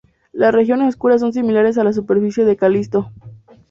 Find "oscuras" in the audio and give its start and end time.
0.89-1.21